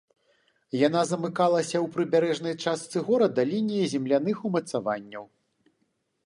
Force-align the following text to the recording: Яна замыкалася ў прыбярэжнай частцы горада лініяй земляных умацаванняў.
Яна 0.87 1.01
замыкалася 1.09 1.75
ў 1.83 1.91
прыбярэжнай 1.97 2.55
частцы 2.63 2.97
горада 3.11 3.41
лініяй 3.51 3.87
земляных 3.93 4.37
умацаванняў. 4.51 5.23